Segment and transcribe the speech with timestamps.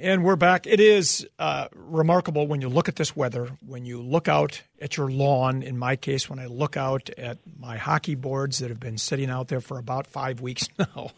[0.00, 0.68] And we're back.
[0.68, 4.96] It is uh, remarkable when you look at this weather, when you look out at
[4.96, 5.64] your lawn.
[5.64, 9.28] In my case, when I look out at my hockey boards that have been sitting
[9.28, 11.10] out there for about five weeks now,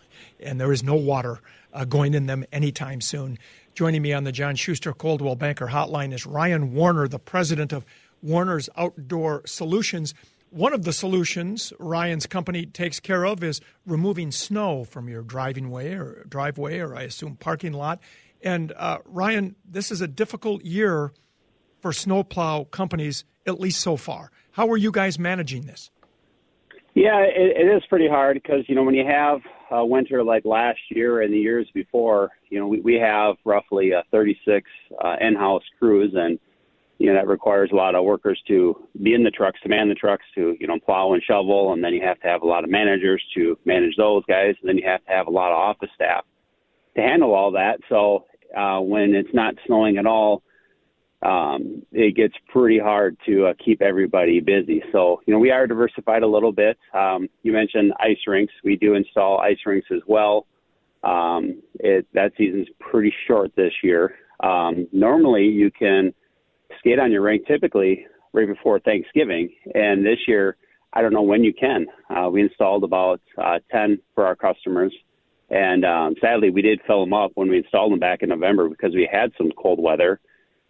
[0.42, 1.40] and there is no water
[1.74, 3.38] uh, going in them anytime soon.
[3.74, 7.84] Joining me on the John Schuster Coldwell Banker Hotline is Ryan Warner, the president of
[8.22, 10.14] Warner's Outdoor Solutions.
[10.48, 15.70] One of the solutions Ryan's company takes care of is removing snow from your driving
[15.70, 18.00] way or driveway, or I assume parking lot
[18.42, 21.12] and uh, Ryan, this is a difficult year
[21.80, 24.30] for snowplow companies, at least so far.
[24.52, 25.90] How are you guys managing this?
[26.94, 30.44] Yeah, it, it is pretty hard because you know when you have a winter like
[30.44, 34.68] last year and the years before, you know we, we have roughly uh, 36
[35.02, 36.38] uh, in-house crews, and
[36.98, 39.88] you know that requires a lot of workers to be in the trucks, to man
[39.88, 42.46] the trucks, to you know plow and shovel, and then you have to have a
[42.46, 45.52] lot of managers to manage those guys, and then you have to have a lot
[45.52, 46.24] of office staff
[46.96, 47.78] to handle all that.
[47.88, 48.24] So
[48.56, 50.42] uh, when it's not snowing at all,
[51.22, 54.82] um, it gets pretty hard to uh, keep everybody busy.
[54.90, 56.78] So, you know, we are diversified a little bit.
[56.94, 58.54] Um, you mentioned ice rinks.
[58.64, 60.46] We do install ice rinks as well.
[61.02, 64.14] Um, it, that season's pretty short this year.
[64.42, 66.14] Um, normally, you can
[66.78, 70.56] skate on your rink typically right before Thanksgiving, and this year,
[70.92, 71.86] I don't know when you can.
[72.08, 74.92] Uh, we installed about uh, 10 for our customers
[75.50, 78.68] and um, sadly, we did fill them up when we installed them back in November
[78.68, 80.20] because we had some cold weather.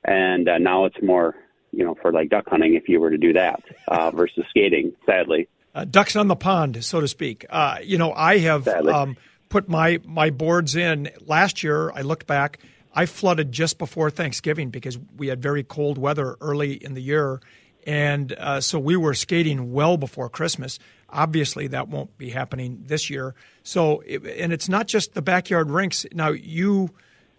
[0.04, 1.34] And uh, now it's more,
[1.70, 4.92] you know, for like duck hunting if you were to do that uh, versus skating,
[5.04, 5.48] sadly.
[5.74, 7.44] Uh, ducks on the pond, so to speak.
[7.50, 9.16] Uh, you know, I have um,
[9.50, 11.10] put my, my boards in.
[11.26, 12.58] Last year, I looked back,
[12.92, 17.40] I flooded just before Thanksgiving because we had very cold weather early in the year.
[17.86, 20.78] And uh, so we were skating well before Christmas.
[21.12, 23.34] Obviously, that won't be happening this year.
[23.62, 26.06] So, and it's not just the backyard rinks.
[26.12, 26.91] Now, you,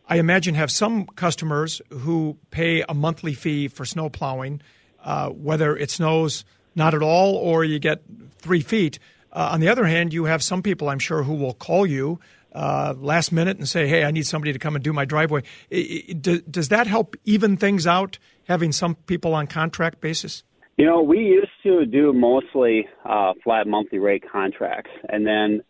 [0.08, 4.62] I imagine, have some customers who pay a monthly fee for snow plowing,
[5.04, 6.46] uh, whether it snows
[6.76, 8.02] not at all or you get
[8.38, 9.00] three feet.
[9.32, 12.20] Uh, on the other hand, you have some people, I'm sure, who will call you
[12.54, 15.44] uh, last minute and say, "Hey, I need somebody to come and do my driveway."
[15.70, 18.18] It, it, does, does that help even things out?
[18.46, 20.44] Having some people on contract basis.
[20.82, 25.62] You know, we used to do mostly uh, flat monthly rate contracts, and then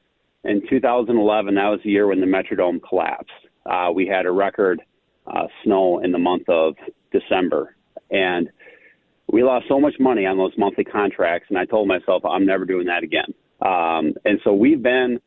[0.45, 3.29] in 2011, that was the year when the Metrodome collapsed.
[3.66, 4.81] Uh, we had a record
[5.27, 6.75] uh, snow in the month of
[7.11, 7.75] December,
[8.09, 8.47] and
[9.29, 11.47] we lost so much money on those monthly contracts.
[11.49, 13.33] And I told myself, I'm never doing that again.
[13.61, 15.19] Um, and so we've been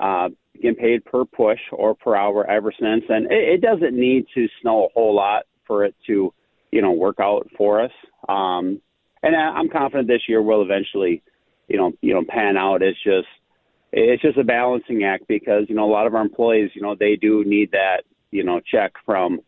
[0.00, 3.04] uh, getting paid per push or per hour ever since.
[3.08, 6.34] And it, it doesn't need to snow a whole lot for it to,
[6.72, 7.92] you know, work out for us.
[8.28, 8.80] Um,
[9.22, 11.22] and I'm confident this year will eventually,
[11.68, 12.82] you know, you know, pan out.
[12.82, 13.28] It's just
[13.92, 16.94] it's just a balancing act because you know a lot of our employees, you know,
[16.94, 19.40] they do need that, you know, check from,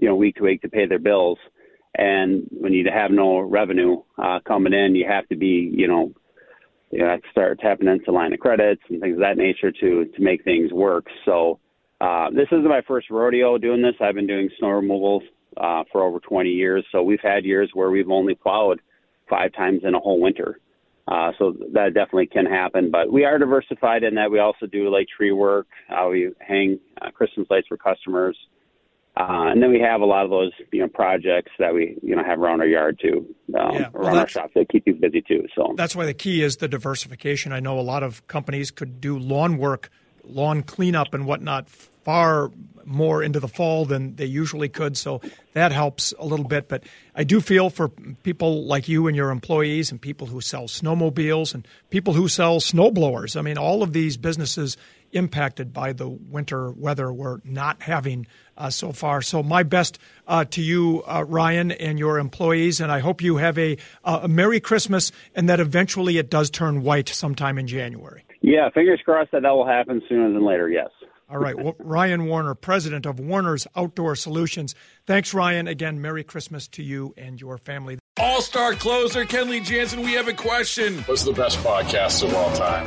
[0.00, 1.38] you know, week to week to pay their bills.
[1.96, 6.12] And when you have no revenue uh, coming in, you have to be, you know,
[6.90, 10.22] you know, start tapping into line of credits and things of that nature to to
[10.22, 11.06] make things work.
[11.24, 11.58] So
[12.00, 13.94] uh, this isn't my first rodeo doing this.
[14.00, 15.22] I've been doing snow removals
[15.56, 16.84] uh, for over 20 years.
[16.92, 18.80] So we've had years where we've only plowed
[19.28, 20.58] five times in a whole winter.
[21.06, 24.88] Uh, so that definitely can happen, but we are diversified in that we also do
[24.88, 25.66] like tree work.
[25.90, 28.34] Uh, we hang uh, Christmas lights for customers,
[29.14, 32.16] uh, and then we have a lot of those you know projects that we you
[32.16, 33.88] know have around our yard too, um, yeah.
[33.92, 35.46] well, around our shop that keep you busy too.
[35.54, 37.52] So that's why the key is the diversification.
[37.52, 39.90] I know a lot of companies could do lawn work,
[40.24, 42.50] lawn cleanup, and whatnot far
[42.86, 44.96] more into the fall than they usually could.
[44.96, 45.20] So
[45.54, 46.68] that helps a little bit.
[46.68, 46.84] But
[47.14, 51.54] I do feel for people like you and your employees and people who sell snowmobiles
[51.54, 53.36] and people who sell snowblowers.
[53.36, 54.76] I mean, all of these businesses
[55.12, 58.26] impacted by the winter weather we're not having
[58.58, 59.22] uh, so far.
[59.22, 63.36] So my best uh, to you, uh, Ryan, and your employees, and I hope you
[63.36, 68.24] have a, a Merry Christmas and that eventually it does turn white sometime in January.
[68.46, 70.68] Yeah, fingers crossed that that will happen sooner than later.
[70.68, 70.90] Yes.
[71.30, 71.56] All right.
[71.56, 74.74] Well, Ryan Warner, president of Warner's Outdoor Solutions.
[75.06, 75.66] Thanks, Ryan.
[75.66, 77.98] Again, Merry Christmas to you and your family.
[78.18, 80.98] All star closer Kenley Jansen, we have a question.
[81.04, 82.86] What's the best podcast of all time?